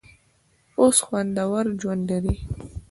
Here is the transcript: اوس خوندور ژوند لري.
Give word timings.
اوس 0.79 0.97
خوندور 1.05 1.65
ژوند 1.81 2.03
لري. 2.09 2.35